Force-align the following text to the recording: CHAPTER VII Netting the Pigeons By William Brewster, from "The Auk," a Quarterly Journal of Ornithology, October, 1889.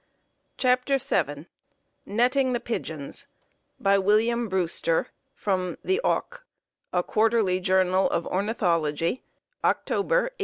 CHAPTER 0.57 0.97
VII 0.97 1.45
Netting 2.07 2.53
the 2.53 2.59
Pigeons 2.59 3.27
By 3.79 3.99
William 3.99 4.49
Brewster, 4.49 5.09
from 5.35 5.77
"The 5.83 6.01
Auk," 6.03 6.43
a 6.91 7.03
Quarterly 7.03 7.59
Journal 7.59 8.09
of 8.09 8.25
Ornithology, 8.25 9.21
October, 9.63 10.31
1889. 10.37 10.37